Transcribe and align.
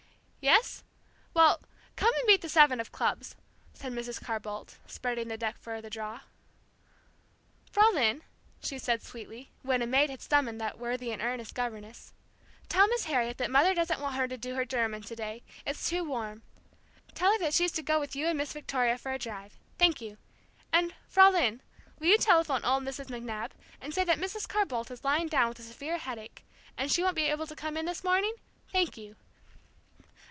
"Yes? 0.43 0.83
Well, 1.35 1.59
come 1.95 2.11
and 2.17 2.25
beat 2.25 2.41
the 2.41 2.49
seven 2.49 2.79
of 2.79 2.91
clubs," 2.91 3.35
said 3.75 3.93
Mrs. 3.93 4.19
Carr 4.19 4.39
Boldt, 4.39 4.79
spreading 4.87 5.27
the 5.27 5.37
deck 5.37 5.55
for 5.59 5.79
the 5.83 5.89
draw. 5.91 6.21
"Fraulein," 7.71 8.23
she 8.59 8.79
said 8.79 9.03
sweetly, 9.03 9.51
a 9.63 9.67
moment 9.67 9.67
later, 9.67 9.67
when 9.67 9.81
a 9.83 9.85
maid 9.85 10.09
had 10.09 10.21
summoned 10.23 10.59
that 10.59 10.79
worthy 10.79 11.11
and 11.11 11.21
earnest 11.21 11.53
governess, 11.53 12.15
"tell 12.69 12.87
Miss 12.87 13.03
Harriet 13.05 13.37
that 13.37 13.51
Mother 13.51 13.75
doesn't 13.75 13.99
want 13.99 14.15
her 14.15 14.27
to 14.27 14.35
do 14.35 14.55
her 14.55 14.65
German 14.65 15.03
to 15.03 15.15
day, 15.15 15.43
it's 15.63 15.87
too 15.87 16.03
warm. 16.03 16.41
Tell 17.13 17.31
her 17.33 17.37
that 17.37 17.53
she's 17.53 17.71
to 17.73 17.83
go 17.83 17.99
with 17.99 18.15
you 18.15 18.25
and 18.25 18.37
Miss 18.39 18.51
Victoria 18.51 18.97
for 18.97 19.11
a 19.13 19.19
drive. 19.19 19.59
Thank 19.77 20.01
you. 20.01 20.17
And, 20.73 20.95
Fraulein, 21.07 21.61
will 21.99 22.07
you 22.07 22.17
telephone 22.17 22.65
old 22.65 22.81
Mrs. 22.83 23.09
McNab, 23.09 23.51
and 23.79 23.93
say 23.93 24.03
that 24.05 24.17
Mrs. 24.17 24.47
Carr 24.49 24.65
Boldt 24.65 24.89
is 24.89 25.03
lying 25.03 25.27
down 25.27 25.49
with 25.49 25.59
a 25.59 25.61
severe 25.61 25.99
headache, 25.99 26.43
and 26.79 26.91
she 26.91 27.03
won't 27.03 27.15
be 27.15 27.25
able 27.27 27.45
to 27.45 27.55
come 27.55 27.77
in 27.77 27.85
this 27.85 28.03
morning? 28.03 28.33
Thank 28.71 28.97
you. 28.97 29.15